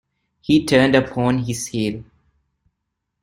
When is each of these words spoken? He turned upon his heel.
He 0.41 0.65
turned 0.65 0.95
upon 0.95 1.43
his 1.43 1.67
heel. 1.67 2.03